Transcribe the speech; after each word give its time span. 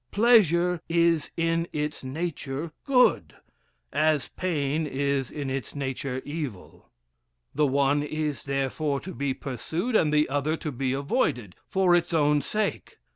Pleasure 0.09 0.81
is 0.89 1.29
in 1.37 1.67
its 1.71 2.03
nature 2.03 2.71
good, 2.85 3.35
as 3.93 4.29
pain 4.29 4.87
is 4.87 5.29
in 5.29 5.51
its 5.51 5.75
nature 5.75 6.23
evil; 6.25 6.89
the 7.53 7.67
one 7.67 8.01
is, 8.01 8.45
therefore, 8.45 8.99
to 8.99 9.13
be 9.13 9.35
pursued, 9.35 9.95
and 9.95 10.11
the 10.11 10.27
other 10.27 10.57
to 10.57 10.71
be 10.71 10.91
avoided, 10.91 11.55
for 11.67 11.93
its 11.93 12.15
own 12.15 12.41
sake. 12.41 12.97